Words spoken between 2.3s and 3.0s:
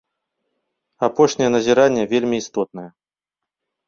істотнае.